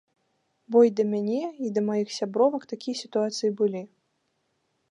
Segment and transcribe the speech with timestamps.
[0.75, 3.81] Бо і да мяне, і да маіх сябровак такія сітуацыі былі.